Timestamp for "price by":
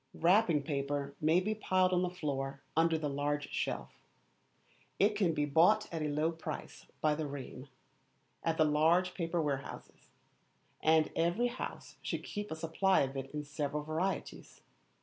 6.31-7.13